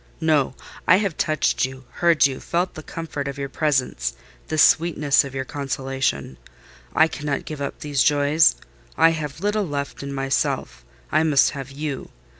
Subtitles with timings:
[0.19, 5.45] No—I have touched you, heard you, felt the comfort of your presence—the sweetness of your
[5.45, 6.37] consolation:
[6.95, 8.55] I cannot give up these joys.
[8.97, 12.09] I have little left in myself—I must have you.